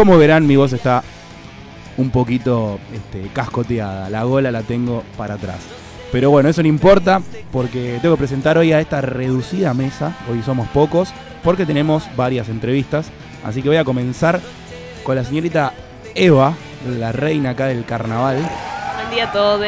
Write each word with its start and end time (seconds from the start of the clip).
Como 0.00 0.16
verán, 0.16 0.46
mi 0.46 0.56
voz 0.56 0.72
está 0.72 1.02
un 1.98 2.08
poquito 2.08 2.78
este, 2.94 3.28
cascoteada. 3.34 4.08
La 4.08 4.22
gola 4.22 4.50
la 4.50 4.62
tengo 4.62 5.04
para 5.18 5.34
atrás. 5.34 5.58
Pero 6.10 6.30
bueno, 6.30 6.48
eso 6.48 6.62
no 6.62 6.68
importa 6.68 7.20
porque 7.52 7.98
tengo 8.00 8.14
que 8.14 8.20
presentar 8.20 8.56
hoy 8.56 8.72
a 8.72 8.80
esta 8.80 9.02
reducida 9.02 9.74
mesa. 9.74 10.16
Hoy 10.30 10.42
somos 10.42 10.66
pocos 10.68 11.12
porque 11.44 11.66
tenemos 11.66 12.04
varias 12.16 12.48
entrevistas. 12.48 13.10
Así 13.44 13.60
que 13.60 13.68
voy 13.68 13.76
a 13.76 13.84
comenzar 13.84 14.40
con 15.04 15.16
la 15.16 15.24
señorita 15.24 15.74
Eva, 16.14 16.54
la 16.98 17.12
reina 17.12 17.50
acá 17.50 17.66
del 17.66 17.84
carnaval. 17.84 18.36
Buen 18.38 19.10
día 19.10 19.24
a 19.28 19.32
todos. 19.32 19.60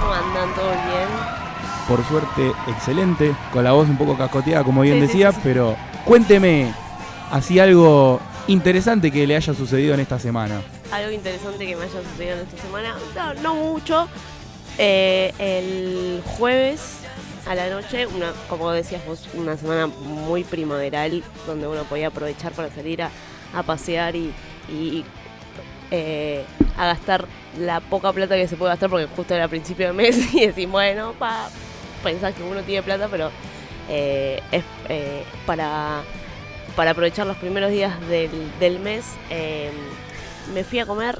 ¿Cómo 0.00 0.12
andan? 0.14 0.54
¿Todo 0.54 0.70
bien? 0.70 1.08
Por 1.88 2.02
suerte, 2.06 2.52
excelente. 2.68 3.34
Con 3.52 3.64
la 3.64 3.72
voz 3.72 3.86
un 3.86 3.98
poco 3.98 4.16
cascoteada, 4.16 4.64
como 4.64 4.80
bien 4.80 4.94
Sí, 4.94 5.00
decía. 5.02 5.28
sí, 5.30 5.36
sí. 5.36 5.40
Pero 5.44 5.76
cuénteme 6.06 6.72
así 7.30 7.58
algo 7.58 8.18
interesante 8.46 9.10
que 9.10 9.26
le 9.26 9.36
haya 9.36 9.54
sucedido 9.54 9.94
en 9.94 10.00
esta 10.00 10.18
semana. 10.18 10.60
Algo 10.92 11.10
interesante 11.10 11.66
que 11.66 11.76
me 11.76 11.84
haya 11.84 12.02
sucedido 12.02 12.34
en 12.34 12.40
esta 12.40 12.62
semana. 12.62 12.96
No, 13.42 13.54
mucho. 13.54 14.08
Eh, 14.78 15.32
el 15.38 16.22
jueves 16.24 16.98
a 17.46 17.54
la 17.54 17.68
noche, 17.70 18.06
como 18.48 18.70
decías 18.72 19.04
vos, 19.06 19.28
una 19.34 19.56
semana 19.56 19.86
muy 19.86 20.44
primaveral 20.44 21.22
donde 21.46 21.68
uno 21.68 21.84
podía 21.84 22.08
aprovechar 22.08 22.52
para 22.52 22.70
salir 22.70 23.02
a, 23.02 23.10
pasear 23.64 24.16
y, 24.16 24.32
eh, 25.90 26.44
a 26.76 26.86
gastar 26.86 27.26
la 27.58 27.80
poca 27.80 28.12
plata 28.12 28.34
que 28.34 28.48
se 28.48 28.56
puede 28.56 28.72
gastar 28.72 28.90
porque 28.90 29.06
justo 29.14 29.34
era 29.34 29.46
principio 29.46 29.86
de 29.86 29.92
mes 29.92 30.16
y 30.34 30.46
decís, 30.46 30.68
bueno, 30.68 31.12
pa, 31.12 31.48
pensás 32.02 32.34
que 32.34 32.42
uno 32.42 32.62
tiene 32.62 32.82
plata, 32.82 33.08
pero 33.08 33.30
eh, 33.88 34.42
es 34.50 34.64
para, 35.46 36.02
para 36.76 36.90
aprovechar 36.92 37.26
los 37.26 37.36
primeros 37.36 37.70
días 37.70 37.92
del, 38.08 38.30
del 38.60 38.78
mes. 38.80 39.04
eh, 39.30 39.70
me 40.52 40.62
fui 40.64 40.78
a 40.78 40.86
comer 40.86 41.18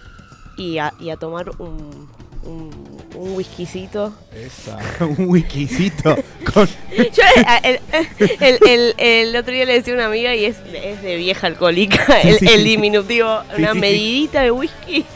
y 0.56 0.78
a, 0.78 0.92
y 1.00 1.08
a 1.10 1.16
tomar 1.16 1.50
un, 1.58 2.08
un, 2.42 2.70
un 3.14 3.34
whiskycito. 3.36 4.12
Esa, 4.34 4.76
un 5.04 5.28
whiskycito 5.28 6.16
con 6.52 6.66
Yo 6.90 7.22
eh, 7.62 7.80
el, 8.20 8.38
el- 8.40 8.58
el- 8.68 8.94
el 8.98 9.36
otro 9.36 9.52
día 9.54 9.64
le 9.64 9.74
decía 9.74 9.94
a 9.94 9.96
una 9.96 10.06
amiga 10.06 10.34
y 10.34 10.44
es, 10.44 10.56
es 10.74 11.00
de 11.02 11.16
vieja 11.16 11.46
alcohólica, 11.46 12.04
Sí, 12.22 12.28
el, 12.28 12.38
sí, 12.38 12.46
el 12.46 12.58
sí. 12.60 12.64
diminutivo, 12.64 13.40
una 13.56 13.72
medidita 13.74 14.42
de 14.42 14.50
whisky. 14.50 15.04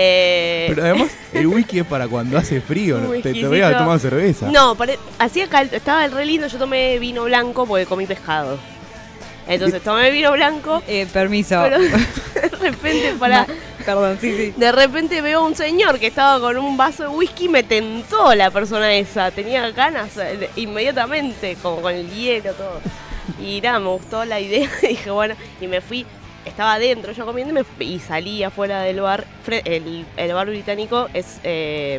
Eh, 0.00 0.66
Pero 0.68 0.82
además, 0.84 1.10
el 1.32 1.46
whisky 1.46 1.78
es 1.80 1.86
para 1.86 2.06
cuando 2.06 2.36
hace 2.38 2.60
frío. 2.60 2.98
Te, 3.22 3.32
te 3.32 3.48
voy 3.48 3.62
a 3.62 3.76
tomar 3.76 3.98
cerveza. 3.98 4.48
No, 4.50 4.74
pare- 4.74 4.98
hacía 5.18 5.48
cal- 5.48 5.70
estaba 5.72 6.06
re 6.08 6.26
lindo, 6.26 6.46
yo 6.46 6.58
tomé 6.58 6.98
vino 6.98 7.24
blanco 7.24 7.66
porque 7.66 7.86
comí 7.86 8.06
pescado. 8.06 8.58
Entonces 9.48 9.82
tomé 9.82 10.10
vino 10.10 10.30
blanco, 10.32 10.82
Eh, 10.86 11.06
permiso. 11.12 11.60
pero 11.62 11.78
de 12.34 12.48
repente 12.60 13.14
para... 13.18 13.46
Perdón, 13.84 14.18
sí, 14.20 14.36
sí. 14.36 14.54
De 14.56 14.70
repente 14.70 15.22
veo 15.22 15.40
a 15.40 15.46
un 15.46 15.54
señor 15.54 15.98
que 15.98 16.08
estaba 16.08 16.38
con 16.40 16.58
un 16.58 16.76
vaso 16.76 17.04
de 17.04 17.08
whisky 17.08 17.46
y 17.46 17.48
me 17.48 17.62
tentó 17.62 18.34
la 18.34 18.50
persona 18.50 18.92
esa. 18.94 19.30
Tenía 19.30 19.70
ganas 19.70 20.14
eh, 20.18 20.50
inmediatamente, 20.56 21.56
como 21.62 21.80
con 21.80 21.94
el 21.94 22.10
hielo, 22.10 22.52
todo. 22.52 22.80
Y 23.42 23.60
nada, 23.62 23.78
me 23.78 23.88
gustó 23.88 24.24
la 24.26 24.40
idea. 24.40 24.68
y 24.82 24.86
dije, 24.88 25.10
bueno, 25.10 25.34
y 25.60 25.66
me 25.66 25.80
fui. 25.80 26.04
Estaba 26.44 26.74
adentro 26.74 27.12
yo 27.12 27.24
comiendo 27.24 27.52
y, 27.52 27.54
me 27.54 27.64
fui- 27.64 27.86
y 27.94 27.98
salí 27.98 28.42
afuera 28.42 28.82
del 28.82 29.00
bar. 29.00 29.24
El, 29.64 30.04
el 30.18 30.32
bar 30.34 30.48
británico 30.48 31.08
es 31.14 31.40
eh, 31.44 31.98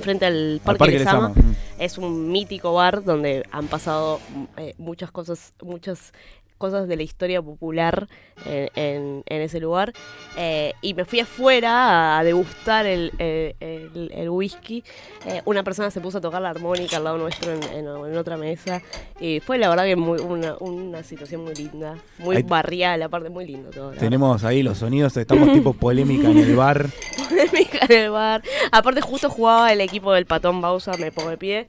frente 0.00 0.26
al 0.26 0.60
Parque, 0.64 0.78
Parque 0.78 0.98
Lezama. 1.00 1.28
Lezama. 1.30 1.48
Mm. 1.50 1.54
Es 1.78 1.98
un 1.98 2.30
mítico 2.30 2.72
bar 2.74 3.02
donde 3.02 3.44
han 3.50 3.66
pasado 3.66 4.20
eh, 4.58 4.74
muchas 4.78 5.10
cosas, 5.10 5.52
muchas 5.62 6.12
cosas 6.58 6.88
de 6.88 6.96
la 6.96 7.02
historia 7.02 7.42
popular 7.42 8.08
en, 8.46 8.68
en- 8.74 9.22
en 9.26 9.42
ese 9.42 9.60
lugar. 9.60 9.92
Eh, 10.36 10.72
y 10.82 10.94
me 10.94 11.04
fui 11.04 11.20
afuera 11.20 12.18
a, 12.18 12.24
degustar 12.24 12.86
el, 12.86 13.12
el- 13.18 13.54
el- 13.60 14.10
el 14.14 14.30
whisky. 14.30 14.82
Eh, 15.26 15.42
una 15.44 15.62
persona 15.62 15.90
se 15.90 16.00
puso 16.00 16.18
a 16.18 16.20
tocar 16.20 16.40
la 16.42 16.50
armónica 16.50 16.96
al 16.96 17.04
lado 17.04 17.18
nuestro 17.18 17.52
en, 17.52 18.16
otra 18.16 18.36
mesa. 18.36 18.80
Y 19.20 19.40
fue 19.40 19.58
la 19.58 19.68
verdad 19.68 19.84
que 19.84 19.96
muy, 19.96 20.20
una, 20.20 20.56
una 20.60 21.02
situación 21.02 21.42
muy 21.44 21.54
linda. 21.54 21.96
Muy 22.18 22.36
Ahí- 22.36 22.42
barrial, 22.42 23.02
aparte 23.02 23.28
muy 23.30 23.46
lindo 23.46 23.70
todo. 23.70 23.90
Tenemos 23.92 24.44
ahí 24.44 24.62
los 24.62 24.78
sonidos, 24.78 25.16
estamos 25.16 25.52
tipo 25.52 25.72
polémica 25.78 26.28
en 26.30 26.38
el 26.38 26.56
bar. 26.56 26.86
polémica 27.28 27.78
en 27.88 27.92
el 27.92 28.10
bar. 28.10 28.42
Aparte 28.72 29.00
justo 29.00 29.28
jugaba 29.28 29.72
el 29.72 29.80
equipo 29.80 30.12
del 30.12 30.26
Patón 30.26 30.60
Bausa, 30.60 30.92
me 30.98 31.10
pongo 31.12 31.30
de 31.30 31.38
pie. 31.38 31.68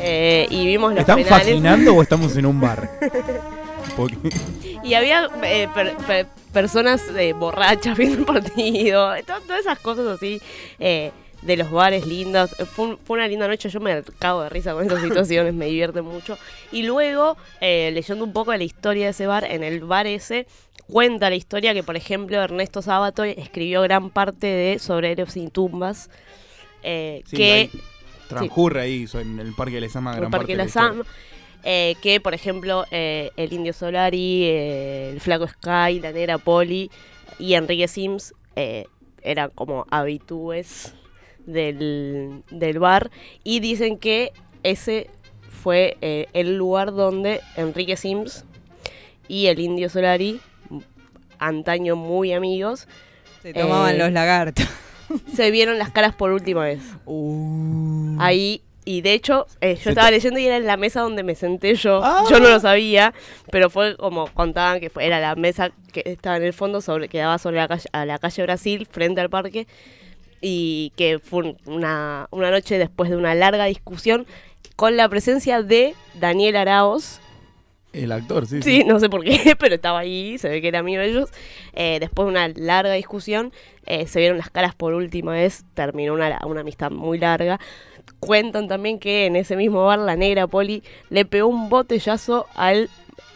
Eh, 0.00 0.46
y 0.50 0.66
vimos 0.66 0.90
los 0.90 1.00
¿Están 1.00 1.16
penales. 1.22 1.38
fascinando 1.46 1.94
o 1.94 2.02
estamos 2.02 2.36
en 2.36 2.46
un 2.46 2.60
bar? 2.60 2.90
Y 4.82 4.94
había 4.94 5.28
eh, 5.42 5.68
per- 5.74 5.96
per- 5.98 6.26
personas 6.52 7.02
eh, 7.16 7.32
borrachas 7.32 7.96
viendo 7.98 8.18
el 8.18 8.24
partido, 8.24 9.14
to- 9.26 9.40
todas 9.46 9.60
esas 9.60 9.78
cosas 9.78 10.06
así 10.06 10.40
eh, 10.78 11.12
de 11.42 11.56
los 11.56 11.70
bares 11.70 12.06
lindos. 12.06 12.50
Fue, 12.74 12.86
un- 12.86 12.98
fue 12.98 13.16
una 13.18 13.28
linda 13.28 13.48
noche, 13.48 13.68
yo 13.68 13.80
me 13.80 14.02
cago 14.18 14.42
de 14.42 14.48
risa 14.48 14.72
con 14.74 14.84
esas 14.86 15.02
situaciones, 15.02 15.54
me 15.54 15.66
divierte 15.66 16.02
mucho. 16.02 16.38
Y 16.72 16.82
luego, 16.82 17.36
eh, 17.60 17.90
leyendo 17.92 18.24
un 18.24 18.32
poco 18.32 18.52
de 18.52 18.58
la 18.58 18.64
historia 18.64 19.04
de 19.06 19.10
ese 19.10 19.26
bar, 19.26 19.44
en 19.44 19.62
el 19.62 19.80
bar 19.80 20.06
ese 20.06 20.46
cuenta 20.88 21.30
la 21.30 21.36
historia 21.36 21.74
que, 21.74 21.82
por 21.82 21.96
ejemplo, 21.96 22.36
Ernesto 22.40 22.80
Sábato 22.82 23.24
escribió 23.24 23.82
gran 23.82 24.10
parte 24.10 24.46
de 24.46 24.78
Sobre 24.78 25.10
héroes 25.12 25.32
sin 25.32 25.50
tumbas. 25.50 26.10
eh, 26.82 27.22
Sí, 27.26 27.36
que 27.36 27.52
ahí 27.52 27.70
transcurre 28.28 28.80
ahí 28.82 29.06
en 29.14 29.38
el 29.40 29.52
Parque 29.54 29.80
Lezama 29.80 30.12
gran 30.12 30.24
el 30.24 30.30
Parque 30.30 30.38
parte 30.46 30.52
de 30.52 30.56
la 30.58 30.64
La 30.64 30.68
historia. 30.68 31.04
Eh, 31.68 31.96
que 32.00 32.20
por 32.20 32.32
ejemplo 32.32 32.84
eh, 32.92 33.32
el 33.36 33.52
Indio 33.52 33.72
Solari, 33.72 34.44
eh, 34.44 35.10
el 35.12 35.20
Flaco 35.20 35.48
Sky, 35.48 35.98
la 35.98 36.12
Negra 36.12 36.38
Poli 36.38 36.92
y 37.40 37.54
Enrique 37.54 37.88
Sims 37.88 38.34
eran 39.20 39.50
como 39.50 39.84
habitúes 39.90 40.94
del, 41.44 42.44
del 42.52 42.78
bar 42.78 43.10
y 43.42 43.58
dicen 43.58 43.98
que 43.98 44.32
ese 44.62 45.10
fue 45.50 45.98
el 46.32 46.56
lugar 46.56 46.92
donde 46.92 47.40
Enrique 47.56 47.96
Sims 47.96 48.44
y 49.26 49.46
el 49.46 49.58
Indio 49.58 49.90
Solari, 49.90 50.40
antaño 51.40 51.96
muy 51.96 52.32
amigos, 52.32 52.86
Se 53.42 53.52
tomaban 53.52 53.98
los 53.98 54.12
lagartos. 54.12 54.68
se 55.34 55.50
vieron 55.50 55.78
las 55.78 55.90
caras 55.90 56.14
por 56.14 56.30
última 56.30 56.64
vez. 56.64 56.80
Uh. 57.06 58.16
Ahí, 58.18 58.62
y 58.86 59.02
de 59.02 59.12
hecho, 59.12 59.46
eh, 59.60 59.76
yo 59.82 59.90
estaba 59.90 60.10
leyendo 60.10 60.40
y 60.40 60.46
era 60.46 60.56
en 60.56 60.64
la 60.64 60.78
mesa 60.78 61.02
donde 61.02 61.22
me 61.22 61.34
senté 61.34 61.74
yo. 61.74 62.00
Ah. 62.02 62.24
Yo 62.30 62.40
no 62.40 62.48
lo 62.48 62.58
sabía, 62.60 63.12
pero 63.50 63.68
fue 63.68 63.96
como 63.98 64.28
contaban 64.32 64.80
que 64.80 64.88
fue, 64.88 65.04
era 65.04 65.20
la 65.20 65.34
mesa 65.34 65.72
que 65.92 66.02
estaba 66.06 66.38
en 66.38 66.44
el 66.44 66.54
fondo, 66.54 66.80
sobre, 66.80 67.08
que 67.08 67.18
daba 67.18 67.36
sobre 67.38 67.56
la 67.56 67.68
calle, 67.68 67.88
a 67.92 68.06
la 68.06 68.18
calle 68.18 68.42
Brasil, 68.44 68.86
frente 68.90 69.20
al 69.20 69.28
parque, 69.28 69.66
y 70.40 70.92
que 70.96 71.18
fue 71.18 71.44
un- 71.44 71.56
una, 71.66 72.28
una 72.30 72.50
noche 72.50 72.78
después 72.78 73.10
de 73.10 73.16
una 73.16 73.34
larga 73.34 73.64
discusión 73.66 74.26
con 74.76 74.96
la 74.96 75.08
presencia 75.08 75.62
de 75.62 75.94
Daniel 76.14 76.56
Araos, 76.56 77.20
El 77.92 78.12
actor, 78.12 78.46
sí. 78.46 78.60
Sí, 78.62 78.84
no 78.84 79.00
sé 79.00 79.08
por 79.08 79.24
qué, 79.24 79.56
pero 79.58 79.74
estaba 79.76 80.00
ahí, 80.00 80.36
se 80.38 80.48
ve 80.50 80.60
que 80.60 80.68
era 80.68 80.80
amigo 80.80 81.00
de 81.00 81.08
ellos. 81.08 81.30
Eh, 81.72 81.96
después 81.98 82.26
de 82.26 82.30
una 82.30 82.48
larga 82.48 82.92
discusión, 82.92 83.52
eh, 83.86 84.06
se 84.06 84.18
vieron 84.20 84.36
las 84.36 84.50
caras 84.50 84.74
por 84.74 84.92
última 84.92 85.32
vez, 85.32 85.64
terminó 85.72 86.12
una, 86.12 86.38
una 86.44 86.60
amistad 86.60 86.90
muy 86.90 87.18
larga. 87.18 87.58
Cuentan 88.20 88.68
también 88.68 88.98
que 88.98 89.26
en 89.26 89.36
ese 89.36 89.56
mismo 89.56 89.84
bar 89.84 89.98
la 89.98 90.16
negra 90.16 90.46
Poli 90.46 90.82
le 91.10 91.24
pegó 91.24 91.48
un 91.48 91.68
botellazo 91.68 92.46
al 92.54 92.90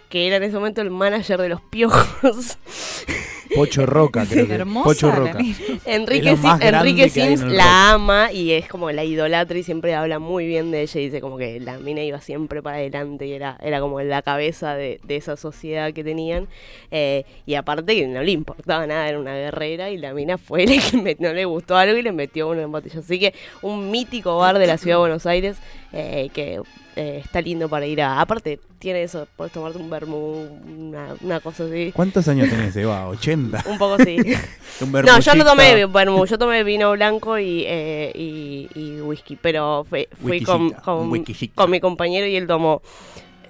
que 0.09 0.27
era 0.27 0.37
en 0.37 0.43
ese 0.43 0.55
momento 0.55 0.81
el 0.81 0.91
manager 0.91 1.41
de 1.41 1.49
los 1.49 1.61
piojos. 1.61 2.59
Pocho 3.55 3.87
Roca, 3.87 4.25
creo 4.29 4.47
que. 4.47 4.55
Hermosa 4.55 4.85
Pocho 4.89 5.11
Roca. 5.11 5.39
Enrique, 5.87 6.37
Sim- 6.37 6.59
Enrique 6.63 7.03
en 7.05 7.11
Sims 7.11 7.41
la 7.53 7.93
ama 7.93 8.33
y 8.33 8.53
es 8.53 8.69
como 8.69 8.91
la 8.93 9.05
idolatra 9.05 9.59
y 9.59 9.63
siempre 9.63 9.95
habla 9.95 10.19
muy 10.19 10.47
bien 10.47 10.71
de 10.71 10.83
ella 10.83 11.01
y 11.01 11.05
dice 11.05 11.21
como 11.21 11.37
que 11.39 11.61
la 11.61 11.79
mina 11.79 12.03
iba 12.03 12.21
siempre 12.21 12.63
para 12.63 12.77
adelante 12.77 13.27
y 13.27 13.33
era, 13.33 13.57
era 13.63 13.81
como 13.81 14.01
la 14.01 14.23
cabeza 14.23 14.75
de, 14.75 15.01
de 15.05 15.17
esa 15.17 15.37
sociedad 15.37 15.93
que 15.93 16.05
tenían. 16.05 16.49
Eh, 16.91 17.25
y 17.47 17.55
aparte 17.55 17.95
que 17.95 18.07
no 18.07 18.23
le 18.23 18.33
importaba 18.33 18.87
nada, 18.87 19.09
era 19.09 19.19
una 19.19 19.35
guerrera 19.35 19.91
y 19.91 19.99
la 19.99 20.15
mina 20.15 20.39
fue 20.39 20.67
la 20.67 20.81
que 20.81 20.97
me- 20.97 21.17
no 21.19 21.33
le 21.33 21.45
gustó 21.45 21.77
algo 21.77 21.97
y 21.99 22.03
le 22.03 22.13
metió 22.13 22.49
uno 22.49 22.61
en 22.61 22.71
botella. 22.73 23.01
Así 23.01 23.19
que 23.19 23.35
un 23.63 23.91
mítico 23.91 24.39
bar 24.39 24.59
de 24.59 24.67
la 24.67 24.79
ciudad 24.79 24.97
de 24.97 25.01
Buenos 25.01 25.27
Aires 25.27 25.57
eh, 25.93 26.31
que 26.33 26.61
eh, 26.97 27.21
está 27.25 27.41
lindo 27.41 27.69
para 27.69 27.87
ir 27.87 28.01
a... 28.03 28.21
Aparte 28.21 28.61
tiene 28.79 29.03
eso, 29.03 29.27
puedes 29.37 29.53
tomarte 29.53 29.79
un 29.79 29.91
vermú, 29.91 30.47
una, 30.67 31.15
una 31.21 31.41
cosa 31.41 31.65
así. 31.65 31.93
¿Cuántos 31.95 32.27
años 32.29 32.49
tenés, 32.49 32.75
Eva? 32.77 33.09
¿80? 33.11 33.40
Un 33.67 33.79
poco 33.79 33.95
así. 33.95 34.17
Un 34.81 34.93
No, 34.93 35.21
yo 35.21 35.35
no 35.35 35.45
tomé 35.45 35.87
vermú, 35.87 36.25
yo 36.25 36.39
tomé 36.39 36.65
vino 36.65 36.93
blanco 36.93 37.39
y, 37.39 37.65
eh, 37.67 38.13
y, 38.15 38.69
y 38.75 39.01
whisky, 39.01 39.37
pero 39.37 39.85
fui, 39.89 40.09
fui 40.21 40.41
con, 40.43 40.71
con, 40.71 41.71
mi 41.71 41.81
compañero 41.81 42.27
y 42.27 42.37
él 42.37 42.47
tomó 42.47 42.81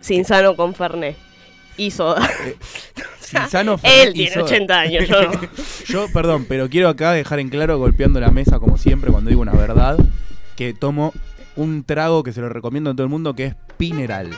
sin 0.01 0.25
sano 0.25 0.57
con 0.57 0.75
Fernet 0.75 1.17
y 1.77 1.91
soda. 1.91 2.29
Cinzano 3.21 3.75
él 3.75 3.81
Fernet 3.81 4.09
y 4.09 4.13
tiene 4.15 4.33
soda. 4.33 4.45
80 4.45 4.81
años, 4.81 5.09
yo 5.09 5.23
no. 5.23 5.31
Yo, 5.87 6.07
perdón, 6.13 6.47
pero 6.49 6.69
quiero 6.69 6.89
acá 6.89 7.13
dejar 7.13 7.39
en 7.39 7.49
claro, 7.49 7.79
golpeando 7.79 8.21
la 8.21 8.31
mesa 8.31 8.59
como 8.59 8.77
siempre 8.77 9.11
cuando 9.11 9.31
digo 9.31 9.43
una 9.43 9.53
verdad, 9.53 9.99
que 10.57 10.75
tomo 10.75 11.13
un 11.57 11.85
trago 11.85 12.23
que 12.23 12.33
se 12.33 12.41
lo 12.41 12.49
recomiendo 12.49 12.91
a 12.91 12.95
todo 12.95 13.05
el 13.05 13.09
mundo 13.09 13.35
que 13.35 13.47
es 13.47 13.55
Pineral. 13.77 14.31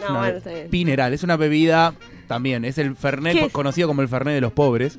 No, 0.00 0.18
bueno. 0.18 0.40
Pineral, 0.70 1.12
es 1.12 1.22
una 1.22 1.36
bebida 1.36 1.94
también. 2.26 2.64
Es 2.64 2.78
el 2.78 2.94
Fernet 2.96 3.34
¿Qué 3.34 3.40
co- 3.40 3.46
es? 3.46 3.52
conocido 3.52 3.88
como 3.88 4.02
el 4.02 4.08
Fernet 4.08 4.34
de 4.34 4.40
los 4.40 4.52
pobres. 4.52 4.98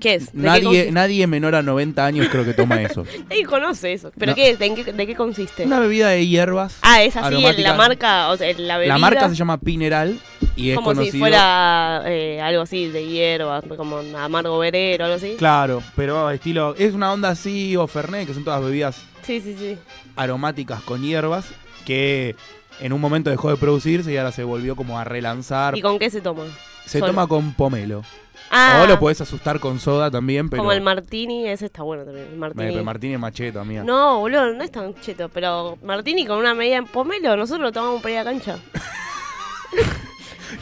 ¿Qué 0.00 0.14
es? 0.14 0.26
¿De 0.26 0.30
qué 0.32 0.38
Nadie, 0.38 0.92
nadie 0.92 1.26
menor 1.26 1.56
a 1.56 1.62
90 1.62 2.06
años 2.06 2.28
creo 2.30 2.44
que 2.44 2.54
toma 2.54 2.80
eso. 2.80 3.04
Nadie 3.28 3.44
conoce 3.44 3.92
eso. 3.94 4.12
¿Pero 4.16 4.30
No. 4.30 4.36
qué 4.36 4.50
es? 4.50 4.58
¿De, 4.60 4.72
qué, 4.72 4.92
de 4.92 5.06
qué 5.08 5.14
consiste? 5.16 5.64
Una 5.64 5.80
bebida 5.80 6.10
de 6.10 6.24
hierbas. 6.24 6.78
ah, 6.82 7.02
es 7.02 7.16
así, 7.16 7.44
en 7.44 7.62
la 7.64 7.74
marca, 7.74 8.28
o 8.30 8.36
sea, 8.36 8.46
la 8.58 8.78
bebida. 8.78 8.94
La 8.94 8.98
marca 9.00 9.28
se 9.28 9.34
llama 9.34 9.58
Pineral 9.58 10.20
y 10.54 10.70
es 10.70 10.76
como 10.76 10.90
conocido. 10.90 11.12
si 11.12 11.18
fuera 11.18 12.02
eh, 12.06 12.40
algo 12.40 12.62
así 12.62 12.86
de 12.86 13.08
hierba, 13.08 13.60
como 13.76 13.98
amargo 14.16 14.56
verero, 14.60 15.04
algo 15.06 15.16
así. 15.16 15.34
Claro, 15.36 15.82
pero 15.96 16.30
estilo. 16.30 16.76
Es 16.78 16.94
una 16.94 17.12
onda 17.12 17.30
así 17.30 17.74
o 17.76 17.84
Fernet, 17.88 18.28
que 18.28 18.34
son 18.34 18.44
todas 18.44 18.62
bebidas 18.62 19.04
Sí, 19.22 19.40
sí, 19.40 19.56
sí. 19.58 19.76
aromáticas 20.14 20.80
con 20.82 21.02
hierbas 21.02 21.46
que 21.84 22.36
en 22.80 22.92
un 22.92 23.00
momento 23.00 23.30
dejó 23.30 23.50
de 23.50 23.56
producirse 23.56 24.12
y 24.12 24.16
ahora 24.16 24.32
se 24.32 24.44
volvió 24.44 24.76
como 24.76 24.98
a 24.98 25.04
relanzar. 25.04 25.76
¿Y 25.76 25.82
con 25.82 25.98
qué 25.98 26.10
se 26.10 26.20
toma? 26.20 26.44
Se 26.86 26.98
solo? 27.00 27.12
toma 27.12 27.26
con 27.26 27.52
pomelo. 27.54 28.02
Ah, 28.50 28.80
O 28.82 28.86
lo 28.86 28.98
podés 28.98 29.20
asustar 29.20 29.60
con 29.60 29.78
soda 29.78 30.10
también, 30.10 30.48
pero. 30.48 30.62
como 30.62 30.72
el 30.72 30.80
martini, 30.80 31.46
ese 31.48 31.66
está 31.66 31.82
bueno 31.82 32.04
también. 32.04 32.26
El 32.28 32.32
Me- 32.32 32.38
martini. 32.38 32.70
pero 32.72 32.82
Martín 32.84 33.12
es 33.12 33.18
macheto, 33.20 33.60
amiga. 33.60 33.84
No, 33.84 34.20
boludo, 34.20 34.54
no 34.54 34.64
es 34.64 34.72
tan 34.72 34.94
cheto, 34.94 35.28
pero 35.28 35.76
martini 35.82 36.24
con 36.24 36.38
una 36.38 36.54
medida 36.54 36.76
en 36.76 36.86
pomelo, 36.86 37.36
nosotros 37.36 37.62
lo 37.62 37.72
tomamos 37.72 38.00
para 38.00 38.12
ir 38.14 38.18
a 38.20 38.24
cancha. 38.24 38.56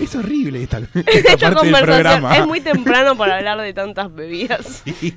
Es 0.01 0.15
horrible 0.15 0.63
esta, 0.63 0.79
esta 0.95 1.01
De 1.01 1.05
parte 1.23 1.45
del 1.47 1.55
conversación. 1.55 1.85
programa. 1.85 2.37
Es 2.37 2.47
muy 2.47 2.61
temprano 2.61 3.17
para 3.17 3.37
hablar 3.39 3.61
de 3.61 3.73
tantas 3.73 4.15
bebidas. 4.15 4.83
Sí. 5.01 5.15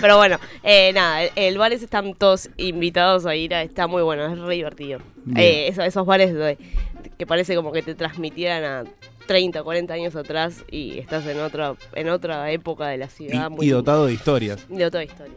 Pero 0.00 0.16
bueno, 0.16 0.38
eh, 0.62 0.92
nada, 0.92 1.24
el, 1.24 1.30
el 1.34 1.58
bares 1.58 1.82
están 1.82 2.14
todos 2.14 2.48
invitados 2.56 3.26
a 3.26 3.34
ir, 3.34 3.52
a, 3.54 3.62
está 3.62 3.86
muy 3.88 4.02
bueno, 4.02 4.24
es 4.32 4.38
re 4.38 4.54
divertido. 4.54 5.00
Eh, 5.36 5.66
eso- 5.68 5.82
esos 5.82 6.06
bares 6.06 6.32
de- 6.32 6.56
que 7.18 7.26
parece 7.26 7.54
como 7.56 7.72
que 7.72 7.82
te 7.82 7.94
transmitieran 7.94 8.64
a 8.64 8.84
30, 9.26 9.62
40 9.62 9.92
años 9.94 10.16
atrás 10.16 10.64
y 10.70 10.98
estás 10.98 11.26
en 11.26 11.40
otra, 11.40 11.74
en 11.94 12.08
otra 12.08 12.50
época 12.52 12.86
de 12.88 12.98
la 12.98 13.08
ciudad. 13.08 13.48
Y, 13.50 13.54
muy 13.54 13.66
y 13.66 13.70
dotado 13.70 14.06
de 14.06 14.12
historias. 14.14 14.64
De 14.68 14.84
otra 14.84 15.02
historia. 15.04 15.34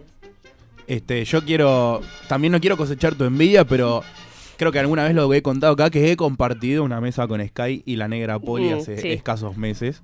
Este, 0.87 1.23
yo 1.25 1.43
quiero. 1.43 2.01
También 2.27 2.51
no 2.51 2.59
quiero 2.59 2.75
cosechar 2.77 3.15
tu 3.15 3.23
envidia, 3.23 3.63
pero 3.65 4.03
creo 4.57 4.71
que 4.71 4.79
alguna 4.79 5.03
vez 5.03 5.13
lo 5.15 5.31
he 5.33 5.41
contado 5.41 5.73
acá 5.73 5.89
que 5.89 6.11
he 6.11 6.15
compartido 6.15 6.83
una 6.83 7.01
mesa 7.01 7.27
con 7.27 7.45
Sky 7.45 7.83
y 7.85 7.95
la 7.95 8.07
negra 8.07 8.39
Poli 8.39 8.69
Mm, 8.69 8.77
hace 8.77 8.97
sí. 8.97 9.09
escasos 9.11 9.57
meses. 9.57 10.01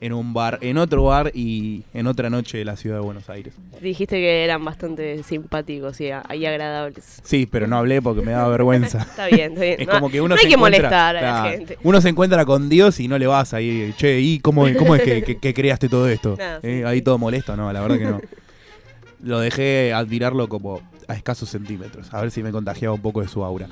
En 0.00 0.12
un 0.12 0.34
bar, 0.34 0.58
en 0.62 0.78
otro 0.78 1.04
bar 1.04 1.30
y 1.32 1.84
en 1.94 2.08
otra 2.08 2.28
noche 2.28 2.58
de 2.58 2.64
la 2.64 2.74
ciudad 2.74 2.96
de 2.96 3.02
Buenos 3.02 3.30
Aires. 3.30 3.54
Dijiste 3.80 4.16
que 4.16 4.42
eran 4.42 4.64
bastante 4.64 5.22
simpáticos 5.22 6.00
y, 6.00 6.06
y 6.06 6.44
agradables. 6.44 7.20
Sí, 7.22 7.46
pero 7.48 7.68
no 7.68 7.76
hablé 7.78 8.02
porque 8.02 8.20
me 8.20 8.32
daba 8.32 8.48
vergüenza. 8.48 8.98
Está 9.02 9.28
bien, 9.28 9.52
está 9.52 9.60
bien. 9.64 9.76
Es 9.80 9.86
No- 9.86 9.92
como 9.92 10.10
que 10.10 10.20
uno 10.20 10.30
no 10.34 10.36
se 10.40 10.46
hay 10.46 10.50
que 10.50 10.56
molestar 10.56 11.16
a 11.18 11.22
la 11.44 11.50
gente. 11.52 11.78
Uno 11.84 12.00
se 12.00 12.08
encuentra 12.08 12.44
con 12.44 12.68
Dios 12.68 12.98
y 12.98 13.06
no 13.06 13.16
le 13.16 13.28
vas 13.28 13.54
ahí, 13.54 13.94
che, 13.96 14.18
¿y 14.18 14.40
cómo, 14.40 14.66
cómo 14.76 14.96
es 14.96 15.02
que, 15.02 15.22
que- 15.22 15.38
que 15.38 15.54
creaste 15.54 15.88
todo 15.88 16.08
esto? 16.08 16.34
Sí, 16.36 16.42
¿Eh? 16.42 16.78
sí. 16.80 16.82
Ahí 16.84 17.00
todo 17.00 17.18
molesto, 17.18 17.54
no, 17.56 17.72
la 17.72 17.80
verdad 17.80 17.98
que 17.98 18.04
no. 18.06 18.20
Lo 19.22 19.38
dejé 19.38 19.92
admirarlo 19.92 20.48
como 20.48 20.80
a 21.12 21.16
escasos 21.16 21.50
centímetros, 21.50 22.12
a 22.12 22.20
ver 22.20 22.30
si 22.30 22.42
me 22.42 22.50
contagiaba 22.50 22.94
un 22.94 23.02
poco 23.02 23.20
de 23.20 23.28
su 23.28 23.44
aura. 23.44 23.68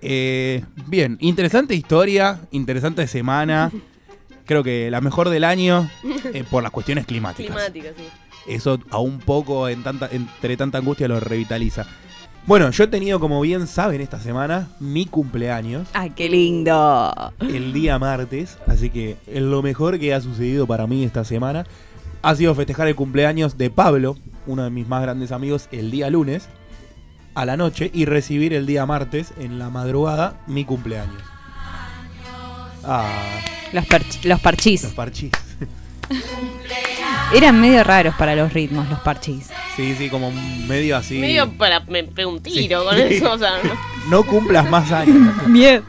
Eh, 0.00 0.64
bien, 0.86 1.16
interesante 1.20 1.74
historia, 1.74 2.40
interesante 2.50 3.06
semana. 3.06 3.70
Creo 4.44 4.62
que 4.62 4.90
la 4.90 5.00
mejor 5.00 5.28
del 5.28 5.44
año 5.44 5.88
eh, 6.34 6.44
por 6.50 6.62
las 6.62 6.72
cuestiones 6.72 7.06
climáticas. 7.06 7.54
Climática, 7.54 7.90
sí. 7.96 8.04
Eso 8.46 8.80
a 8.90 8.98
un 8.98 9.20
poco 9.20 9.68
en 9.68 9.84
tanta, 9.84 10.08
entre 10.10 10.56
tanta 10.56 10.78
angustia 10.78 11.06
lo 11.06 11.20
revitaliza. 11.20 11.86
Bueno, 12.44 12.70
yo 12.70 12.84
he 12.84 12.88
tenido, 12.88 13.20
como 13.20 13.40
bien 13.40 13.68
saben, 13.68 14.00
esta 14.00 14.18
semana 14.18 14.68
mi 14.80 15.06
cumpleaños 15.06 15.86
¡Ay, 15.92 16.10
qué 16.10 16.28
lindo! 16.28 17.32
el 17.38 17.72
día 17.72 18.00
martes, 18.00 18.58
así 18.66 18.90
que 18.90 19.16
lo 19.32 19.62
mejor 19.62 20.00
que 20.00 20.12
ha 20.12 20.20
sucedido 20.20 20.66
para 20.66 20.88
mí 20.88 21.04
esta 21.04 21.24
semana 21.24 21.64
ha 22.20 22.34
sido 22.34 22.52
festejar 22.56 22.88
el 22.88 22.96
cumpleaños 22.96 23.58
de 23.58 23.70
Pablo, 23.70 24.16
uno 24.48 24.64
de 24.64 24.70
mis 24.70 24.88
más 24.88 25.02
grandes 25.02 25.30
amigos, 25.30 25.68
el 25.70 25.92
día 25.92 26.10
lunes 26.10 26.48
a 27.34 27.44
la 27.46 27.56
noche 27.56 27.90
y 27.94 28.04
recibir 28.04 28.52
el 28.52 28.66
día 28.66 28.84
martes 28.86 29.32
en 29.38 29.58
la 29.58 29.70
madrugada 29.70 30.34
mi 30.46 30.64
cumpleaños. 30.64 31.22
Ah, 32.84 33.08
Los, 33.72 33.84
perch- 33.86 34.24
los 34.24 34.40
parchís. 34.40 34.82
los 34.84 34.92
parchís. 34.92 35.30
Eran 37.34 37.60
medio 37.60 37.82
raros 37.84 38.14
para 38.16 38.34
los 38.36 38.52
ritmos, 38.52 38.88
los 38.90 38.98
parchís. 39.00 39.48
Sí, 39.76 39.94
sí, 39.96 40.10
como 40.10 40.30
medio 40.66 40.96
así. 40.98 41.18
Medio 41.18 41.50
para 41.52 41.80
me 41.80 42.04
pegué 42.04 42.26
un 42.26 42.42
tiro 42.42 42.80
Sí. 42.82 42.86
con 42.88 42.98
eso, 42.98 43.32
o 43.32 43.38
sea, 43.38 43.52
no. 43.64 43.70
No 44.10 44.26
cumplas 44.26 44.68
más 44.68 44.90
años. 44.92 45.34
Miedo. 45.46 45.82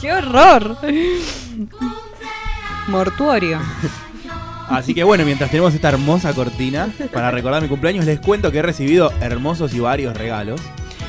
¡Qué 0.00 0.12
horror! 0.12 0.76
Mortuorio. 2.88 3.58
Así 4.68 4.94
que 4.94 5.04
bueno, 5.04 5.24
mientras 5.24 5.50
tenemos 5.50 5.74
esta 5.74 5.90
hermosa 5.90 6.32
cortina 6.32 6.88
para 7.12 7.30
recordar 7.30 7.62
mi 7.62 7.68
cumpleaños, 7.68 8.04
les 8.06 8.20
cuento 8.20 8.50
que 8.50 8.58
he 8.58 8.62
recibido 8.62 9.12
hermosos 9.20 9.74
y 9.74 9.80
varios 9.80 10.16
regalos. 10.16 10.60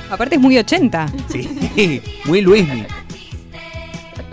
Aparte 0.09 0.35
es 0.35 0.41
muy 0.41 0.57
80. 0.57 1.07
Sí, 1.29 2.01
muy 2.25 2.41
Luismi. 2.41 2.85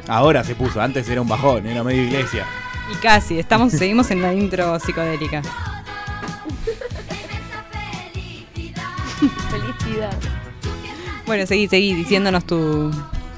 Ahora 0.08 0.44
se 0.44 0.54
puso, 0.54 0.80
antes 0.80 1.08
era 1.08 1.22
un 1.22 1.28
bajón, 1.28 1.66
era 1.66 1.82
medio 1.82 2.02
iglesia. 2.02 2.44
Y 2.92 2.96
casi, 2.96 3.38
estamos, 3.38 3.72
seguimos 3.72 4.10
en 4.10 4.22
la 4.22 4.34
intro 4.34 4.78
psicodélica. 4.78 5.42
felicidad. 9.50 10.12
Bueno, 11.26 11.46
seguí, 11.46 11.68
seguí 11.68 11.94
diciéndonos 11.94 12.44
tu. 12.44 12.90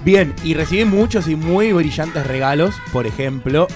Bien, 0.05 0.35
y 0.43 0.55
recibí 0.55 0.85
muchos 0.85 1.29
y 1.29 1.37
muy 1.37 1.73
brillantes 1.73 2.27
regalos. 2.27 2.75
Por 2.93 3.07
ejemplo, 3.07 3.69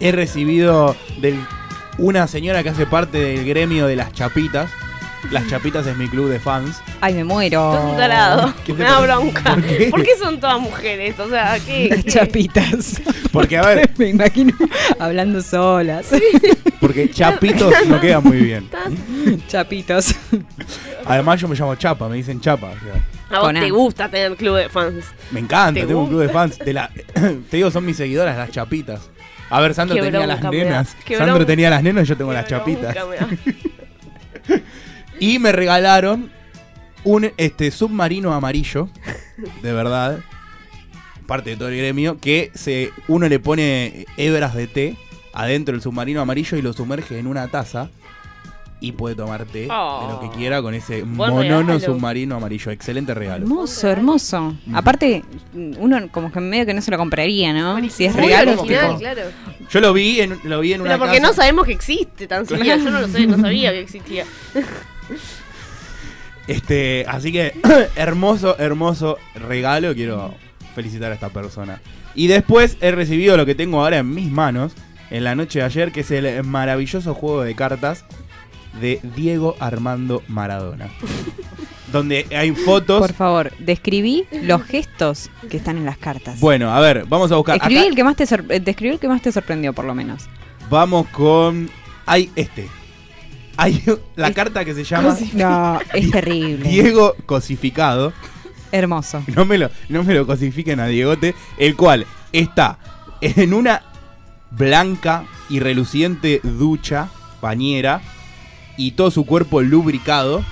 he 0.00 0.12
recibido 0.12 0.96
de 1.18 1.38
una 1.98 2.26
señora 2.26 2.62
que 2.62 2.68
hace 2.70 2.86
parte 2.86 3.18
del 3.18 3.44
gremio 3.46 3.86
de 3.86 3.96
las 3.96 4.12
chapitas. 4.12 4.70
Las 5.32 5.48
chapitas 5.48 5.84
es 5.88 5.96
mi 5.96 6.06
club 6.08 6.28
de 6.28 6.38
fans. 6.38 6.80
Ay, 7.00 7.14
me 7.14 7.24
muero. 7.24 7.74
Sos 7.74 7.90
un 7.90 7.96
tarado. 7.96 8.54
¿Qué 8.64 8.72
te 8.72 8.78
Me 8.78 8.84
da 8.84 9.00
bronca. 9.00 9.54
¿Por 9.54 9.62
qué? 9.64 9.88
¿Por 9.90 10.02
qué 10.04 10.16
son 10.16 10.38
todas 10.38 10.60
mujeres? 10.60 11.18
O 11.18 11.28
sea, 11.28 11.58
¿qué? 11.58 11.88
Las 11.88 12.04
chapitas. 12.04 13.00
Porque, 13.32 13.56
a 13.58 13.62
ver, 13.62 13.90
me 13.98 14.10
imagino 14.10 14.52
hablando 15.00 15.40
solas. 15.42 16.06
porque 16.80 17.10
chapitos 17.10 17.72
no 17.88 18.00
queda 18.00 18.20
muy 18.20 18.36
bien. 18.36 18.68
Chapitos. 19.48 20.14
Además, 21.04 21.40
yo 21.40 21.48
me 21.48 21.56
llamo 21.56 21.74
Chapa, 21.74 22.08
me 22.08 22.16
dicen 22.16 22.40
Chapa. 22.40 22.68
o 22.68 22.78
sea, 22.84 23.04
A 23.30 23.38
vos 23.40 23.46
Con 23.48 23.56
A. 23.56 23.60
te 23.60 23.70
gusta 23.70 24.08
tener 24.08 24.36
club 24.36 24.56
de 24.58 24.68
fans. 24.68 25.06
me 25.32 25.40
encanta, 25.40 25.80
¿Te 25.80 25.86
tengo 25.86 26.02
un 26.02 26.08
club 26.08 26.20
de 26.20 26.28
fans. 26.28 26.58
De 26.58 26.72
la, 26.72 26.88
te 27.50 27.56
digo, 27.56 27.70
son 27.72 27.84
mis 27.84 27.96
seguidoras, 27.96 28.36
las 28.36 28.50
chapitas. 28.50 29.10
A 29.50 29.60
ver, 29.60 29.74
Sandro 29.74 29.96
Qué 29.96 30.02
tenía 30.02 30.26
las 30.26 30.42
nenas. 30.42 30.96
Sandro 31.06 31.46
tenía 31.46 31.70
las 31.70 31.82
nenas 31.82 32.04
y 32.04 32.06
yo 32.08 32.16
tengo 32.16 32.32
las 32.32 32.46
chapitas. 32.46 32.96
Y 35.18 35.38
me 35.38 35.50
regalaron 35.50 36.30
un 37.04 37.32
este 37.36 37.70
submarino 37.70 38.34
amarillo, 38.34 38.90
de 39.62 39.72
verdad, 39.72 40.18
parte 41.26 41.50
de 41.50 41.56
todo 41.56 41.68
el 41.68 41.78
gremio, 41.78 42.18
que 42.20 42.50
se 42.54 42.90
uno 43.08 43.28
le 43.28 43.38
pone 43.38 44.06
hebras 44.18 44.54
de 44.54 44.66
té 44.66 44.96
adentro 45.32 45.72
del 45.72 45.82
submarino 45.82 46.20
amarillo 46.20 46.58
y 46.58 46.62
lo 46.62 46.72
sumerge 46.72 47.18
en 47.18 47.26
una 47.26 47.48
taza 47.48 47.88
y 48.80 48.92
puede 48.92 49.14
tomar 49.14 49.46
té 49.46 49.60
de 49.62 49.66
lo 49.68 50.18
que 50.20 50.26
Oh. 50.26 50.32
quiera 50.36 50.60
con 50.60 50.74
ese 50.74 51.02
Buen 51.02 51.30
monono 51.32 51.72
regalo. 51.72 51.80
submarino 51.80 52.36
amarillo. 52.36 52.70
Excelente 52.70 53.14
regalo. 53.14 53.44
Hermoso, 53.44 53.88
hermoso. 53.90 54.54
Aparte, 54.74 55.24
uno 55.54 56.08
como 56.12 56.30
que 56.30 56.40
medio 56.40 56.66
que 56.66 56.74
no 56.74 56.82
se 56.82 56.90
lo 56.90 56.98
compraría, 56.98 57.52
¿no? 57.54 57.78
Si 57.88 58.04
es 58.04 58.14
Muy 58.14 58.24
regalo, 58.24 58.52
original, 58.60 58.86
tipo. 58.88 58.98
claro. 58.98 59.22
Yo 59.70 59.80
lo 59.80 59.92
vi 59.92 60.20
en, 60.20 60.38
lo 60.44 60.60
vi 60.60 60.74
en 60.74 60.82
una 60.82 60.90
Pero 60.90 60.98
porque 61.04 61.18
casa- 61.18 61.28
no 61.28 61.34
sabemos 61.34 61.66
que 61.66 61.72
existe 61.72 62.26
tan 62.26 62.46
siquiera. 62.46 62.76
Yo 62.76 62.90
no 62.90 63.00
lo 63.00 63.08
sé, 63.08 63.26
no 63.26 63.38
sabía 63.38 63.72
que 63.72 63.80
existía. 63.80 64.24
Este, 66.46 67.04
así 67.08 67.32
que 67.32 67.54
hermoso, 67.96 68.56
hermoso 68.58 69.18
regalo. 69.34 69.94
Quiero 69.94 70.34
felicitar 70.74 71.10
a 71.10 71.14
esta 71.14 71.30
persona. 71.30 71.80
Y 72.14 72.28
después 72.28 72.76
he 72.80 72.92
recibido 72.92 73.36
lo 73.36 73.46
que 73.46 73.54
tengo 73.54 73.80
ahora 73.82 73.98
en 73.98 74.14
mis 74.14 74.30
manos 74.30 74.72
en 75.10 75.24
la 75.24 75.34
noche 75.34 75.58
de 75.60 75.64
ayer, 75.64 75.92
que 75.92 76.00
es 76.00 76.10
el 76.10 76.44
maravilloso 76.44 77.14
juego 77.14 77.42
de 77.42 77.54
cartas 77.54 78.04
de 78.80 79.00
Diego 79.14 79.56
Armando 79.60 80.22
Maradona. 80.28 80.88
donde 81.92 82.26
hay 82.36 82.52
fotos. 82.52 83.00
Por 83.00 83.12
favor, 83.14 83.52
describí 83.58 84.24
los 84.42 84.62
gestos 84.64 85.30
que 85.48 85.56
están 85.56 85.76
en 85.78 85.84
las 85.84 85.96
cartas. 85.98 86.40
Bueno, 86.40 86.70
a 86.72 86.80
ver, 86.80 87.04
vamos 87.08 87.30
a 87.32 87.36
buscar. 87.36 87.56
Escribí 87.56 87.78
Acá 87.80 87.88
el 87.88 87.94
que 87.94 88.04
más 88.04 88.16
te 88.16 88.26
sor- 88.26 88.44
eh, 88.50 88.60
describí 88.60 88.94
el 88.94 88.98
que 89.00 89.08
más 89.08 89.22
te 89.22 89.30
sorprendió, 89.32 89.72
por 89.72 89.84
lo 89.84 89.94
menos. 89.94 90.24
vamos 90.68 91.06
con. 91.08 91.70
Hay 92.06 92.30
este. 92.36 92.68
Hay 93.56 93.82
la 94.16 94.28
Es- 94.28 94.34
carta 94.34 94.64
que 94.64 94.74
se 94.74 94.84
llama 94.84 95.16
No, 95.34 95.80
es 95.94 96.10
terrible. 96.10 96.68
Diego 96.68 97.14
Cosificado. 97.24 98.12
Hermoso. 98.72 99.22
No 99.34 99.44
me 99.44 99.56
lo, 99.58 99.70
no 99.88 100.02
me 100.02 100.12
lo 100.12 100.26
cosifiquen 100.26 100.80
a 100.80 100.86
Diegote, 100.86 101.34
el 101.56 101.76
cual 101.76 102.04
está 102.32 102.78
en 103.20 103.54
una 103.54 103.82
blanca 104.50 105.24
y 105.48 105.60
reluciente 105.60 106.40
ducha, 106.42 107.08
bañera, 107.40 108.00
y 108.76 108.92
todo 108.92 109.10
su 109.10 109.24
cuerpo 109.26 109.62
lubricado, 109.62 110.44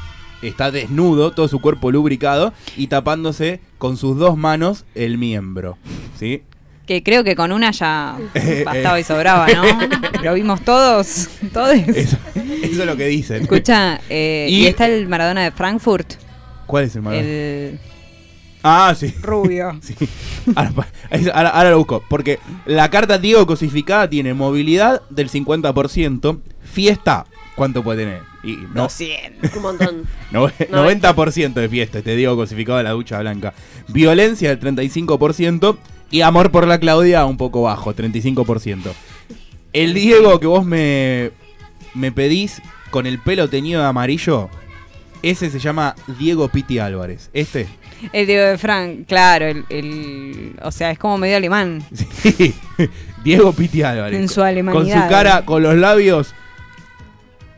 está 0.42 0.70
desnudo, 0.70 1.32
todo 1.32 1.48
su 1.48 1.60
cuerpo 1.60 1.90
lubricado, 1.90 2.52
y 2.76 2.86
tapándose 2.88 3.60
con 3.78 3.96
sus 3.96 4.16
dos 4.18 4.36
manos 4.36 4.84
el 4.94 5.18
miembro. 5.18 5.76
¿Sí? 6.18 6.42
Que 6.86 7.02
creo 7.02 7.24
que 7.24 7.34
con 7.34 7.50
una 7.52 7.70
ya 7.70 8.16
Eh, 8.34 8.62
bastaba 8.64 8.98
eh. 8.98 9.00
y 9.00 9.04
sobraba, 9.04 9.46
¿no? 9.48 9.62
Lo 10.22 10.34
vimos 10.34 10.60
todos, 10.62 11.28
todos. 11.52 11.74
Eso, 11.74 12.16
eso 12.34 12.80
es 12.82 12.86
lo 12.86 12.96
que 12.96 13.06
dicen. 13.06 13.42
Escucha, 13.42 14.00
eh, 14.10 14.46
Y- 14.50 14.62
y, 14.64 14.66
está 14.66 14.86
el 14.86 15.08
Maradona 15.08 15.42
de 15.44 15.50
Frankfurt, 15.50 16.14
¿Cuál 16.66 16.84
es 16.84 16.96
el 16.96 17.02
malo? 17.02 17.18
el 17.18 17.78
Ah, 18.62 18.94
sí. 18.98 19.14
rubio. 19.22 19.78
Sí. 19.82 19.94
Ahora- 21.32 21.50
ahora 21.50 21.70
lo 21.70 21.78
busco. 21.78 22.02
Porque 22.08 22.38
la 22.66 22.90
carta 22.90 23.16
Diego 23.18 23.46
cosificada 23.46 24.08
tiene 24.10 24.34
movilidad 24.34 25.02
del 25.10 25.30
50%. 25.30 26.40
Fiesta, 26.64 27.24
¿cuánto 27.56 27.82
puede 27.82 28.04
tener? 28.04 28.22
Y 28.42 28.56
no, 28.74 28.82
200. 28.84 29.54
Un 29.56 29.62
montón. 29.62 30.02
no- 30.30 30.48
90% 30.48 31.52
de 31.54 31.68
fiesta, 31.68 31.98
este 31.98 32.16
Diego 32.16 32.36
cosificado 32.36 32.78
de 32.78 32.84
la 32.84 32.90
ducha 32.90 33.18
blanca. 33.20 33.54
Violencia 33.88 34.54
del 34.54 34.60
35%. 34.60 35.76
Y 36.10 36.20
amor 36.20 36.50
por 36.52 36.66
la 36.68 36.78
Claudia 36.78 37.24
un 37.24 37.36
poco 37.36 37.62
bajo, 37.62 37.94
35%. 37.94 38.78
El 39.72 39.94
Diego 39.94 40.38
que 40.38 40.46
vos 40.46 40.64
me, 40.64 41.32
me 41.94 42.12
pedís 42.12 42.62
con 42.90 43.06
el 43.06 43.18
pelo 43.18 43.48
teñido 43.48 43.80
de 43.80 43.88
amarillo, 43.88 44.48
ese 45.22 45.50
se 45.50 45.58
llama 45.58 45.96
Diego 46.18 46.48
Piti 46.48 46.78
Álvarez. 46.78 47.30
Este 47.32 47.66
El 48.12 48.26
Diego 48.28 48.44
de 48.44 48.58
Frank, 48.58 49.06
claro, 49.08 49.46
el, 49.46 49.64
el- 49.70 50.52
o 50.62 50.70
sea, 50.70 50.92
es 50.92 50.98
como 50.98 51.18
medio 51.18 51.36
alemán. 51.38 51.82
Sí, 52.22 52.54
Diego 53.24 53.52
Piti 53.52 53.82
Álvarez. 53.82 54.20
En 54.20 54.28
su 54.28 54.36
Con 54.36 54.46
alemanidad. 54.46 55.04
su 55.04 55.10
cara, 55.10 55.44
con 55.44 55.62
los 55.64 55.74
labios 55.74 56.34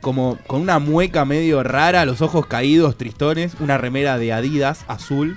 como 0.01 0.39
con 0.47 0.61
una 0.61 0.79
mueca 0.79 1.25
medio 1.25 1.63
rara, 1.63 2.05
los 2.05 2.21
ojos 2.23 2.47
caídos, 2.47 2.97
tristones, 2.97 3.55
una 3.61 3.79
remera 3.79 4.19
de 4.19 4.33
Adidas 4.33 4.85
azul 4.89 5.37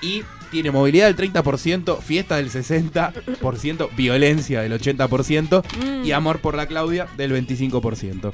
y 0.00 0.22
tiene 0.50 0.70
movilidad 0.70 1.06
del 1.06 1.16
30%, 1.16 1.98
fiesta 2.00 2.36
del 2.36 2.50
60%, 2.50 3.88
violencia 3.96 4.60
del 4.60 4.72
80% 4.72 5.62
Mm. 5.82 6.04
y 6.04 6.12
amor 6.12 6.40
por 6.40 6.54
la 6.54 6.66
Claudia 6.66 7.06
del 7.16 7.32
25%. 7.32 8.32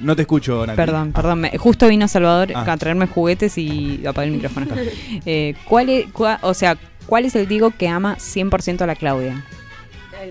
No 0.00 0.14
te 0.14 0.22
escucho, 0.22 0.66
Nati. 0.66 0.76
Perdón, 0.76 1.12
perdón. 1.12 1.40
me- 1.40 1.56
justo 1.56 1.88
vino 1.88 2.06
Salvador 2.08 2.52
Ah. 2.54 2.70
a 2.70 2.76
traerme 2.76 3.06
juguetes 3.06 3.56
y 3.56 4.02
apagué 4.06 4.28
el 4.28 4.34
micrófono. 4.34 4.66
Eh, 5.24 5.54
¿cuál 5.64 5.88
es, 5.88 6.06
cua- 6.12 6.38
o 6.42 6.52
sea, 6.52 6.76
¿cuál 7.06 7.24
es 7.24 7.34
el 7.34 7.46
Diego 7.48 7.70
que 7.70 7.88
ama 7.88 8.16
100% 8.18 8.82
a 8.82 8.86
la 8.86 8.94
Claudia? 8.96 9.42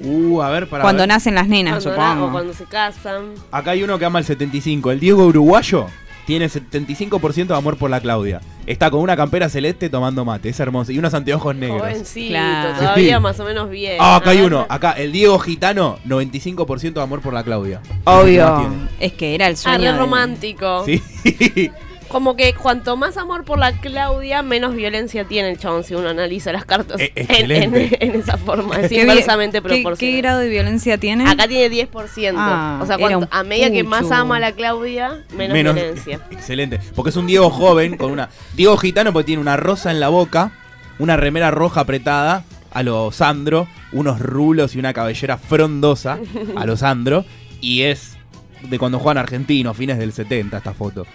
Uh, 0.03 0.41
a 0.41 0.49
ver, 0.49 0.67
para 0.67 0.81
Cuando 0.83 1.01
ver. 1.03 1.09
nacen 1.09 1.35
las 1.35 1.47
nenas, 1.47 1.83
Cuando 1.83 2.01
supongo. 2.01 2.25
o 2.27 2.31
cuando 2.31 2.53
se 2.53 2.65
casan. 2.65 3.33
Acá 3.51 3.71
hay 3.71 3.83
uno 3.83 3.97
que 3.99 4.05
ama 4.05 4.19
el 4.19 4.25
75. 4.25 4.91
El 4.91 4.99
Diego 4.99 5.25
uruguayo 5.25 5.87
tiene 6.25 6.47
75% 6.49 7.47
de 7.47 7.55
amor 7.55 7.77
por 7.77 7.89
la 7.91 7.99
Claudia. 7.99 8.41
Está 8.65 8.89
con 8.89 9.01
una 9.01 9.15
campera 9.15 9.47
celeste 9.47 9.89
tomando 9.89 10.25
mate. 10.25 10.49
Es 10.49 10.59
hermoso. 10.59 10.91
Y 10.91 10.97
unos 10.97 11.13
anteojos 11.13 11.55
negros. 11.55 11.81
Jovencito, 11.81 12.29
Claro. 12.29 12.79
todavía 12.79 13.17
Sí. 13.17 13.21
más 13.21 13.39
o 13.39 13.45
menos 13.45 13.69
bien. 13.69 13.97
Ah, 13.99 14.15
acá 14.15 14.31
hay 14.31 14.41
uno. 14.41 14.65
Acá, 14.67 14.93
el 14.93 15.11
Diego 15.11 15.37
gitano, 15.37 15.99
95% 16.03 16.99
de 16.99 17.03
amor 17.03 17.21
por 17.21 17.31
la 17.33 17.43
Claudia. 17.43 17.79
¿Qué 17.83 17.93
más 18.05 18.23
Obvio. 18.23 18.73
Es 18.99 19.13
que 19.13 19.35
era 19.35 19.47
el 19.47 19.53
Ah, 19.53 19.57
sueño. 19.57 19.77
re 19.85 19.91
de- 19.91 19.97
romántico. 19.99 20.83
Sí. 20.85 21.03
Como 22.07 22.35
que 22.37 22.53
cuanto 22.53 22.95
más 22.97 23.17
amor 23.17 23.43
por 23.43 23.57
la 23.59 23.73
Claudia, 23.73 24.41
menos 24.41 24.75
violencia 24.75 25.25
tiene 25.25 25.49
el 25.51 25.57
chabón 25.57 25.83
si 25.83 25.95
uno 25.95 26.07
analiza 26.09 26.51
las 26.53 26.63
cartas 26.63 27.01
E- 27.01 27.11
en, 27.15 27.25
excelente. 27.29 27.97
en- 28.05 28.09
en 28.15 28.21
esa 28.21 28.37
forma. 28.37 28.77
Es 28.79 28.89
¿Qué 28.89 29.01
inversamente 29.01 29.61
¿qué, 29.61 29.67
¿Qué 29.67 29.73
proporcional. 29.81 30.17
grado 30.17 30.39
de 30.39 30.49
violencia 30.49 30.97
tiene? 30.97 31.27
Acá 31.27 31.47
tiene 31.47 31.69
10%. 31.69 32.35
Ah, 32.37 32.79
o 32.81 32.85
sea, 32.85 32.97
cuanto- 32.97 33.27
a 33.31 33.43
medida 33.43 33.69
que 33.71 33.83
más 33.83 34.09
ama 34.11 34.37
a 34.37 34.39
la 34.39 34.51
Claudia, 34.53 35.23
menos, 35.35 35.53
violencia. 35.75 36.19
Excelente. 36.31 36.79
Porque 36.95 37.09
es 37.09 37.15
un 37.17 37.27
Diego 37.27 37.49
joven 37.49 37.97
con 37.97 38.11
una. 38.11 38.29
Diego 38.55 38.77
gitano 38.77 39.11
porque 39.11 39.25
tiene 39.25 39.41
una 39.41 39.57
rosa 39.57 39.91
en 39.91 39.99
la 39.99 40.09
boca, 40.09 40.51
una 40.99 41.17
remera 41.17 41.51
roja 41.51 41.81
apretada 41.81 42.43
a 42.71 42.83
lo 42.83 43.11
Sandro, 43.11 43.67
unos 43.91 44.19
rulos 44.19 44.75
y 44.75 44.79
una 44.79 44.93
cabellera 44.93 45.37
frondosa 45.37 46.19
a 46.55 46.65
lo 46.65 46.77
Sandro. 46.77 47.25
Y 47.61 47.81
es 47.81 48.15
de 48.61 48.77
cuando 48.79 48.99
juegan 48.99 49.17
argentinos, 49.17 49.75
fines 49.75 49.97
del 49.97 50.13
70, 50.13 50.57
esta 50.57 50.73
foto. 50.73 51.05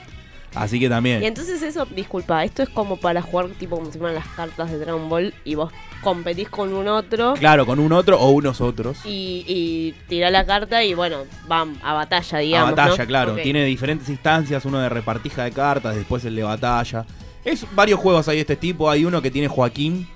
Así 0.55 0.81
que 0.81 0.89
también. 0.89 1.23
Y 1.23 1.27
entonces 1.27 1.63
eso, 1.63 1.87
disculpa, 1.87 2.45
esto 2.45 2.63
es 2.63 2.69
como 2.69 2.97
para 2.97 3.23
jugar 3.23 3.49
tipo 3.51 3.77
como 3.77 3.93
si 3.93 3.99
fueran 3.99 4.17
las 4.17 4.27
cartas 4.29 4.71
de 4.71 4.79
Dragon 4.79 5.09
Ball 5.09 5.33
y 5.45 5.55
vos 5.55 5.73
competís 6.03 6.49
con 6.49 6.73
un 6.73 6.89
otro 6.89 7.35
Claro, 7.35 7.67
con 7.67 7.79
un 7.79 7.93
otro 7.93 8.19
o 8.19 8.31
unos 8.31 8.61
otros. 8.61 8.99
y, 9.05 9.95
y 10.09 10.19
la 10.19 10.45
carta 10.47 10.83
y 10.83 10.95
bueno, 10.95 11.19
van 11.47 11.77
a 11.83 11.93
batalla, 11.93 12.39
digamos. 12.39 12.69
a 12.69 12.71
batalla, 12.73 13.03
¿no? 13.03 13.07
claro. 13.07 13.35
Tiene 13.37 13.65
diferentes 13.65 14.09
instancias, 14.09 14.65
uno 14.65 14.81
de 14.81 14.89
repartija 14.89 15.45
de 15.45 15.53
cartas, 15.53 15.95
después 15.95 16.25
el 16.25 16.35
de 16.35 16.43
batalla. 16.43 17.05
Es 17.45 17.65
varios 17.75 17.99
juegos 18.01 18.29
hay 18.29 18.37
de 18.37 18.41
este 18.43 18.57
tipo. 18.57 18.91
Hay 18.91 19.05
uno 19.05 19.23
que 19.23 19.31
tiene 19.31 19.49
Joaquín, 19.49 20.07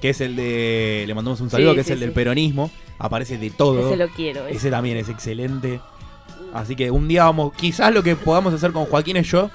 que 0.00 0.10
es 0.10 0.20
el 0.20 0.36
de. 0.36 1.04
Le 1.06 1.14
mandamos 1.14 1.40
un 1.40 1.50
saludo, 1.50 1.70
Sí, 1.70 1.74
que 1.76 1.80
es 1.80 1.86
sí, 1.88 1.92
el 1.94 2.00
del 2.00 2.12
peronismo. 2.12 2.70
Aparece 2.98 3.38
de 3.38 3.50
todo. 3.50 3.88
Ese 3.88 3.96
lo 3.96 4.08
quiero. 4.08 4.46
ese. 4.46 4.58
Ese 4.58 4.70
también 4.70 4.96
es 4.96 5.08
excelente. 5.08 5.80
Así 6.54 6.74
que 6.76 6.90
un 6.90 7.08
día 7.08 7.24
vamos, 7.24 7.52
quizás 7.54 7.92
lo 7.92 8.02
que 8.02 8.16
podamos 8.16 8.54
hacer 8.54 8.72
con 8.72 8.86
Joaquín 8.86 9.16
es 9.16 9.30
yo 9.30 9.50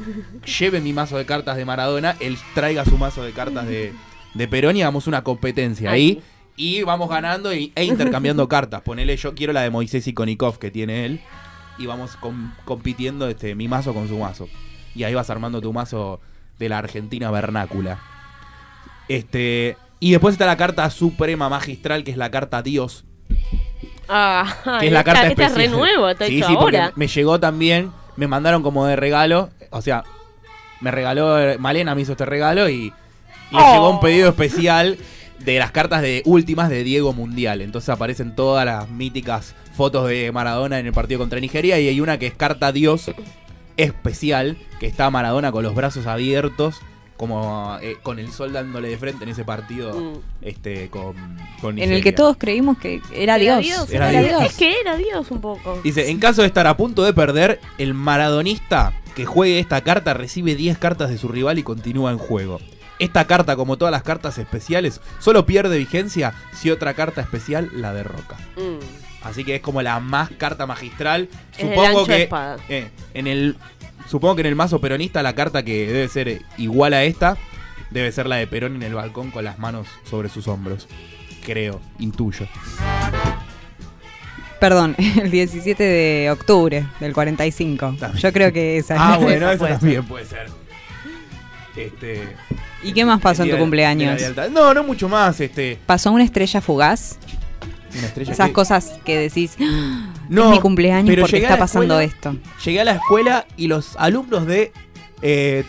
lleve 0.58 0.80
mi 0.80 0.92
mazo 0.92 1.16
de 1.16 1.24
cartas 1.26 1.56
de 1.56 1.64
Maradona, 1.64 2.16
él 2.20 2.36
traiga 2.54 2.84
su 2.84 2.98
mazo 2.98 3.22
de 3.24 3.32
cartas 3.32 3.66
de, 3.66 3.92
de 4.34 4.48
Perón 4.48 4.76
y 4.76 4.82
hagamos 4.82 5.06
una 5.06 5.24
competencia 5.24 5.90
Ah, 5.90 5.94
ahí. 5.94 6.22
Y 6.56 6.82
vamos 6.82 7.08
ganando 7.08 7.52
y- 7.52 7.72
e 7.74 7.84
intercambiando 7.84 8.48
cartas. 8.48 8.82
Ponele, 8.82 9.16
yo 9.16 9.34
quiero 9.34 9.52
la 9.52 9.62
de 9.62 9.70
Moisés 9.70 10.06
y 10.06 10.12
Konikov 10.12 10.58
que 10.58 10.70
tiene 10.70 11.04
él. 11.06 11.20
Y 11.78 11.86
vamos 11.86 12.14
com- 12.16 12.52
compitiendo 12.64 13.26
este, 13.28 13.56
mi 13.56 13.66
mazo 13.66 13.92
con 13.92 14.06
su 14.06 14.16
mazo. 14.18 14.48
Y 14.94 15.02
ahí 15.02 15.14
vas 15.14 15.30
armando 15.30 15.60
tu 15.60 15.72
mazo 15.72 16.20
de 16.60 16.68
la 16.68 16.78
Argentina 16.78 17.30
vernácula. 17.32 17.98
Este. 19.08 19.76
Y 19.98 20.12
después 20.12 20.34
está 20.34 20.46
la 20.46 20.56
carta 20.56 20.88
suprema 20.90 21.48
magistral, 21.48 22.04
que 22.04 22.10
es 22.12 22.16
la 22.16 22.30
carta 22.30 22.62
Dios, 22.62 23.04
Ah, 24.08 24.78
que 24.80 24.86
es 24.86 24.92
la 24.92 25.00
esta- 25.00 25.12
carta 25.12 25.28
esta 25.28 25.46
es 25.46 25.54
re 25.54 25.64
especial. 25.64 25.70
nuevo, 25.72 26.08
está 26.08 26.26
sí, 26.26 26.38
hecho 26.38 26.48
sí, 26.48 26.56
porque 26.58 26.78
ahora. 26.78 26.92
me 26.96 27.06
llegó 27.08 27.40
también, 27.40 27.90
me 28.16 28.26
mandaron 28.26 28.62
como 28.62 28.86
de 28.86 28.96
regalo, 28.96 29.50
o 29.70 29.80
sea, 29.82 30.04
me 30.80 30.90
regaló, 30.90 31.38
eh, 31.40 31.56
Malena 31.58 31.94
me 31.94 32.02
hizo 32.02 32.12
este 32.12 32.26
regalo 32.26 32.68
y 32.68 32.92
le 33.50 33.58
Oh. 33.58 33.72
llegó 33.72 33.90
un 33.90 34.00
pedido 34.00 34.28
especial 34.28 34.98
de 35.38 35.58
las 35.58 35.70
cartas 35.72 36.02
de 36.02 36.22
últimas 36.24 36.68
de 36.70 36.84
Diego 36.84 37.12
Mundial. 37.12 37.60
Entonces 37.60 37.88
aparecen 37.90 38.34
todas 38.34 38.64
las 38.64 38.88
míticas 38.88 39.54
fotos 39.76 40.08
de 40.08 40.30
Maradona 40.32 40.78
en 40.78 40.86
el 40.86 40.92
partido 40.92 41.18
contra 41.20 41.40
Nigeria 41.40 41.78
y 41.80 41.88
hay 41.88 42.00
una 42.00 42.18
que 42.18 42.26
es 42.26 42.34
carta 42.34 42.72
Dios 42.72 43.10
especial, 43.76 44.56
que 44.80 44.86
está 44.86 45.10
Maradona 45.10 45.50
con 45.52 45.62
los 45.64 45.74
brazos 45.74 46.06
abiertos, 46.06 46.76
como 47.16 47.78
eh, 47.80 47.96
con 48.02 48.18
el 48.18 48.30
sol 48.32 48.52
dándole 48.52 48.88
de 48.88 48.98
frente 48.98 49.24
en 49.24 49.30
ese 49.30 49.44
partido 49.44 49.92
Mm. 49.94 50.18
este 50.42 50.88
con, 50.90 51.14
con 51.60 51.78
En 51.78 51.92
el 51.92 52.02
que 52.02 52.12
todos 52.12 52.36
creímos 52.36 52.76
que 52.78 53.00
era 53.14 53.36
Dios. 53.36 53.64
Era 53.90 54.10
Era 54.10 54.20
Dios. 54.20 54.28
Dios. 54.40 54.42
Es 54.50 54.56
que 54.56 54.80
era 54.80 54.96
Dios 54.96 55.30
un 55.30 55.40
poco. 55.40 55.80
Dice, 55.84 56.10
en 56.10 56.18
caso 56.18 56.42
de 56.42 56.48
estar 56.48 56.66
a 56.66 56.76
punto 56.76 57.02
de 57.04 57.12
perder, 57.12 57.60
el 57.78 57.94
maradonista 57.94 58.92
que 59.14 59.24
juegue 59.26 59.60
esta 59.60 59.80
carta 59.82 60.12
recibe 60.14 60.56
10 60.56 60.76
cartas 60.78 61.08
de 61.10 61.18
su 61.18 61.28
rival 61.28 61.58
y 61.58 61.62
continúa 61.62 62.10
en 62.10 62.18
juego. 62.18 62.60
Esta 62.98 63.26
carta, 63.26 63.56
como 63.56 63.76
todas 63.76 63.92
las 63.92 64.02
cartas 64.02 64.38
especiales, 64.38 65.00
solo 65.18 65.46
pierde 65.46 65.78
vigencia 65.78 66.32
si 66.52 66.70
otra 66.70 66.94
carta 66.94 67.20
especial 67.20 67.70
la 67.74 67.92
derroca. 67.92 68.36
Mm. 68.56 68.78
Así 69.24 69.42
que 69.42 69.54
es 69.56 69.62
como 69.62 69.80
la 69.82 70.00
más 70.00 70.30
carta 70.32 70.66
magistral. 70.66 71.28
Es 71.56 71.64
el 71.64 71.70
Supongo 71.70 72.04
que 72.06 72.22
espada. 72.24 72.58
eh, 72.68 72.90
en 73.14 73.26
el 73.26 73.56
supongo 74.08 74.36
que 74.36 74.40
en 74.42 74.46
el 74.48 74.54
mazo 74.56 74.80
peronista 74.80 75.22
la 75.22 75.34
carta 75.34 75.62
que 75.64 75.86
debe 75.86 76.08
ser 76.08 76.42
igual 76.58 76.94
a 76.94 77.04
esta 77.04 77.36
debe 77.90 78.10
ser 78.12 78.26
la 78.26 78.36
de 78.36 78.46
Perón 78.46 78.76
en 78.76 78.82
el 78.82 78.94
balcón 78.94 79.30
con 79.30 79.44
las 79.44 79.58
manos 79.58 79.86
sobre 80.08 80.28
sus 80.28 80.48
hombros. 80.48 80.88
Creo, 81.44 81.80
intuyo. 81.98 82.46
Perdón, 84.60 84.94
el 85.22 85.30
17 85.30 85.82
de 85.82 86.30
octubre 86.30 86.86
del 87.00 87.12
45. 87.12 87.96
También. 87.98 88.22
Yo 88.22 88.32
creo 88.32 88.52
que 88.52 88.78
esa 88.78 88.94
Ah, 88.98 89.14
esa 89.16 89.24
bueno, 89.24 89.50
eso 89.50 89.58
puede 89.58 89.72
también 89.78 90.04
puede 90.04 90.24
ser. 90.26 90.46
Este. 91.76 92.22
¿Y 92.82 92.92
qué 92.92 93.04
más 93.04 93.20
pasó 93.20 93.42
en 93.42 93.48
tu 93.50 93.54
de- 93.56 93.60
cumpleaños? 93.60 94.20
de. 94.34 94.50
No, 94.50 94.72
no 94.74 94.84
mucho 94.84 95.08
más, 95.08 95.40
este, 95.40 95.78
¿Pasó 95.86 96.12
una 96.12 96.22
estrella 96.24 96.60
fugaz? 96.60 97.18
Una 97.98 98.06
estrella 98.08 98.32
Esas 98.32 98.46
que- 98.48 98.52
cosas 98.52 98.92
que 99.04 99.16
decís, 99.18 99.56
"Ah, 99.60 100.12
No, 100.28 100.44
es 100.44 100.50
mi 100.50 100.60
cumpleaños 100.60 101.08
pero 101.08 101.22
porque 101.22 101.38
está 101.38 101.56
pasando 101.58 102.00
escuela- 102.00 102.04
esto. 102.04 102.36
Llegué 102.64 102.80
a 102.80 102.84
la 102.84 102.92
escuela 102.92 103.46
y 103.56 103.66
los 103.68 103.96
alumnos 103.96 104.46
de 104.46 104.72
eh, 105.22 105.64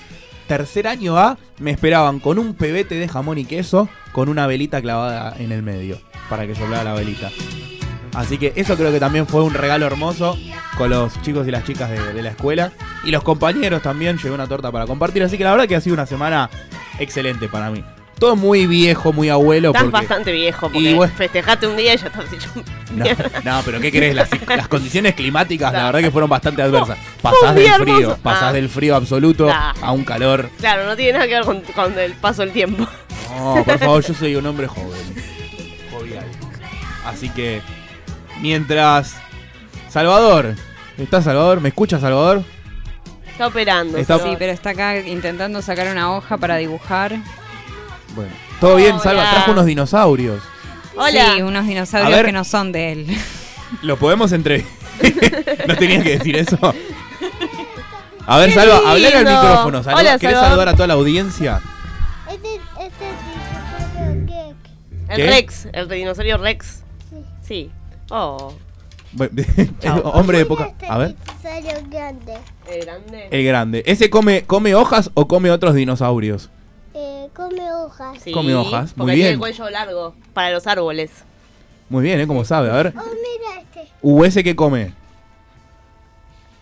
tercer 0.48 0.88
año 0.88 1.18
A 1.18 1.38
me 1.60 1.72
esperaban 1.72 2.20
con 2.20 2.40
un 2.40 2.54
pebete 2.54 2.96
de 2.96 3.08
jamón 3.08 3.38
y 3.38 3.46
queso 3.46 3.88
con 4.12 4.28
una 4.30 4.48
velita 4.48 4.82
clavada 4.82 5.36
en 5.40 5.52
el 5.52 5.64
medio 5.64 6.00
para 6.30 6.46
que 6.46 6.56
soplara 6.56 6.84
la 6.84 6.94
velita. 6.94 7.32
Así 8.14 8.38
que 8.38 8.54
eso 8.56 8.76
creo 8.78 8.92
que 8.92 9.00
también 9.00 9.28
fue 9.28 9.44
un 9.44 9.54
regalo 9.54 9.86
hermoso 9.86 10.38
con 10.78 10.90
los 10.90 11.22
chicos 11.22 11.48
y 11.48 11.52
las 11.52 11.64
chicas 11.66 11.90
de, 11.90 12.14
de 12.14 12.22
la 12.22 12.30
escuela. 12.30 12.72
Y 13.04 13.12
los 13.12 13.24
compañeros 13.24 13.82
también, 13.82 14.18
llegó 14.18 14.36
una 14.36 14.48
torta 14.48 14.72
para 14.72 14.86
compartir. 14.88 15.22
Así 15.24 15.38
que 15.38 15.44
la 15.44 15.52
verdad 15.52 15.68
que 15.68 15.76
ha 15.76 15.82
sido 15.82 15.94
una 15.96 16.06
semana 16.06 16.50
excelente 17.00 17.48
para 17.50 17.70
mí. 17.72 17.84
Todo 18.20 18.36
muy 18.38 18.66
viejo, 18.66 19.12
muy 19.12 19.28
abuelo. 19.30 19.70
Estás 19.70 19.84
porque- 19.84 19.92
bastante 19.98 20.32
viejo 20.32 20.70
porque 20.72 20.80
Y 20.92 20.94
bueno- 20.94 21.14
festejaste 21.18 21.68
un 21.68 21.76
día 21.76 21.94
y 21.94 21.98
ya 21.98 22.08
estás 22.08 22.32
hecho 22.32 22.50
No, 22.94 23.04
no, 23.44 23.62
pero 23.66 23.80
¿qué 23.82 23.92
querés? 23.92 24.16
Las, 24.16 24.30
las 24.48 24.68
condiciones 24.70 25.16
climáticas, 25.16 25.74
la 25.74 25.86
verdad 25.86 26.00
que 26.00 26.12
fueron 26.12 26.30
bastante 26.30 26.62
adversas. 26.62 26.98
Pasás 27.22 27.54
del 27.56 27.74
frío, 27.74 27.96
hermoso. 27.98 28.18
pasás 28.24 28.44
Ah. 28.44 28.54
del 28.54 28.70
frío 28.70 28.96
absoluto 28.96 29.48
Nah. 29.48 29.74
a 29.82 29.92
un 29.92 30.06
calor. 30.06 30.50
Claro, 30.60 30.86
no 30.86 30.96
tiene 30.96 31.14
nada 31.14 31.28
que 31.28 31.34
ver 31.34 31.44
con, 31.44 31.60
con 31.62 32.00
el 32.00 32.14
paso 32.14 32.42
del 32.44 32.52
tiempo. 32.52 32.88
No, 33.38 33.64
por 33.66 33.80
favor, 33.80 34.02
yo 34.04 34.14
soy 34.20 34.36
un 34.38 34.46
hombre 34.46 34.68
joven. 34.68 35.02
Jovial. 35.92 36.26
Así 37.06 37.28
que, 37.30 37.62
mientras. 38.42 39.16
Salvador. 39.90 40.56
¿Está 40.98 41.22
Salvador? 41.22 41.60
¿Me 41.60 41.70
escucha 41.70 42.00
Salvador? 42.00 42.44
Está 43.30 43.48
operando. 43.48 43.98
Está-. 43.98 44.20
Sí, 44.20 44.36
pero 44.40 44.54
está 44.54 44.70
acá 44.70 44.98
intentando 45.00 45.62
sacar 45.62 45.88
una 45.92 46.16
hoja 46.16 46.38
para 46.38 46.56
dibujar. 46.56 47.18
Bueno. 48.16 48.32
¿Todo 48.60 48.76
bien, 48.78 49.00
Salva? 49.00 49.30
Trajo 49.32 49.52
unos 49.52 49.66
dinosaurios. 49.66 50.42
Hola. 50.96 51.34
Sí, 51.36 51.42
unos 51.42 51.68
dinosaurios 51.68 52.16
ver. 52.16 52.26
que 52.28 52.32
no 52.32 52.44
son 52.44 52.72
de 52.72 52.92
él. 52.94 53.18
¿Lo 53.82 53.98
podemos 53.98 54.32
entre.? 54.32 54.66
¿No 55.68 55.76
tenías 55.76 56.04
que 56.04 56.18
decir 56.18 56.38
eso? 56.38 56.58
A 58.28 58.38
ver, 58.40 58.50
Qué 58.50 58.56
Salva, 58.56 58.78
hablale 58.78 59.08
al 59.18 59.26
micrófono. 59.26 59.84
Saluda- 59.84 60.02
Hola, 60.02 60.18
¿Querés 60.20 60.36
Salva. 60.36 60.48
saludar 60.50 60.70
a 60.70 60.74
toda 60.74 60.88
la 60.88 60.94
audiencia? 60.96 61.62
Este, 62.28 62.56
este 62.80 63.06
dinosaurio 63.94 64.26
que 64.26 65.14
El 65.14 65.16
¿Qué? 65.18 65.28
Rex, 65.30 65.68
el 65.74 65.88
dinosaurio 65.90 66.38
Rex. 66.38 66.84
Sí. 67.44 67.70
Oh, 68.10 68.54
Hombre 70.06 70.40
de 70.40 70.46
poca. 70.48 70.66
este 70.68 70.88
A 70.88 70.98
ver. 70.98 71.16
dinosaurio 71.44 71.88
grande. 71.92 72.34
el 72.68 72.86
grande. 72.86 73.28
El 73.32 73.46
grande. 73.46 73.84
¿Ese 73.86 74.10
come, 74.10 74.44
come 74.46 74.74
hojas 74.74 75.12
o 75.14 75.28
come 75.28 75.52
otros 75.52 75.76
dinosaurios? 75.76 76.50
Come 77.36 77.72
hojas. 77.72 78.18
Sí, 78.24 78.32
come 78.32 78.56
hojas, 78.56 78.94
porque 78.94 79.12
muy 79.12 79.16
tiene 79.16 79.30
bien. 79.30 79.34
el 79.34 79.40
cuello 79.40 79.70
largo 79.70 80.16
para 80.34 80.52
los 80.52 80.66
árboles. 80.68 81.12
Muy 81.90 82.04
bien, 82.04 82.20
¿eh? 82.22 82.28
Como 82.28 82.46
sabe. 82.46 82.70
A 82.70 82.74
ver. 82.76 82.94
Oh, 82.98 83.04
mira 83.04 83.62
este. 83.62 83.92
¿U 84.02 84.24
ese 84.24 84.44
que 84.44 84.56
come? 84.56 84.94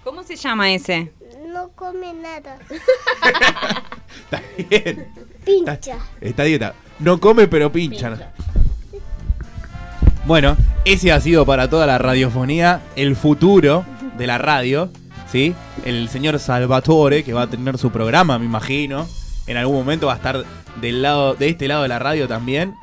¿Cómo 0.03 0.23
se 0.23 0.35
llama 0.35 0.71
ese? 0.71 1.13
No 1.47 1.69
come 1.75 2.13
nada. 2.13 2.57
Está 4.25 4.41
bien. 4.57 5.07
Pincha. 5.45 5.97
Está 6.19 6.43
dieta. 6.43 6.73
No 6.99 7.19
come, 7.19 7.47
pero 7.47 7.71
pincha. 7.71 8.09
Pincha. 8.09 8.31
Bueno, 10.25 10.57
ese 10.85 11.11
ha 11.11 11.19
sido 11.19 11.45
para 11.45 11.69
toda 11.69 11.85
la 11.85 11.97
radiofonía 11.97 12.81
el 12.95 13.15
futuro 13.15 13.85
de 14.17 14.25
la 14.25 14.37
radio, 14.37 14.89
¿sí? 15.31 15.53
El 15.85 16.09
señor 16.09 16.39
Salvatore, 16.39 17.23
que 17.23 17.33
va 17.33 17.43
a 17.43 17.47
tener 17.47 17.77
su 17.77 17.91
programa, 17.91 18.39
me 18.39 18.45
imagino. 18.45 19.07
En 19.47 19.57
algún 19.57 19.75
momento 19.75 20.07
va 20.07 20.13
a 20.13 20.15
estar 20.15 20.45
del 20.81 21.01
lado, 21.01 21.35
de 21.35 21.49
este 21.49 21.67
lado 21.67 21.83
de 21.83 21.87
la 21.87 21.99
radio 21.99 22.27
también. 22.27 22.73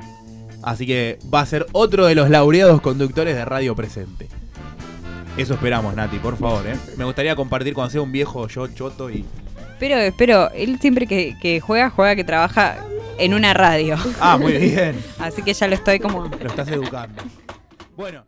Así 0.63 0.85
que 0.85 1.17
va 1.33 1.41
a 1.41 1.45
ser 1.45 1.65
otro 1.71 2.05
de 2.05 2.15
los 2.15 2.29
laureados 2.29 2.81
conductores 2.81 3.35
de 3.35 3.45
Radio 3.45 3.75
Presente. 3.75 4.27
Eso 5.37 5.53
esperamos, 5.53 5.95
Nati, 5.95 6.19
por 6.19 6.37
favor, 6.37 6.67
¿eh? 6.67 6.75
Me 6.97 7.05
gustaría 7.05 7.35
compartir 7.35 7.73
cuando 7.73 7.91
sea 7.91 8.01
un 8.01 8.11
viejo 8.11 8.47
yo 8.47 8.67
choto 8.67 9.09
y... 9.09 9.25
Pero, 9.79 10.13
pero, 10.17 10.51
él 10.51 10.77
siempre 10.79 11.07
que, 11.07 11.35
que 11.41 11.59
juega, 11.59 11.89
juega 11.89 12.15
que 12.15 12.23
trabaja 12.23 12.77
en 13.17 13.33
una 13.33 13.53
radio. 13.53 13.95
Ah, 14.19 14.37
muy 14.37 14.53
bien. 14.53 14.95
Así 15.19 15.41
que 15.41 15.53
ya 15.53 15.67
lo 15.67 15.75
estoy 15.75 15.99
como... 15.99 16.25
Lo 16.25 16.47
estás 16.47 16.67
educando. 16.67 17.23
Bueno. 17.95 18.23